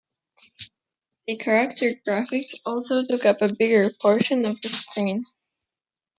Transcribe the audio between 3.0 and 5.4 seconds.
took up a bigger portion of the screen.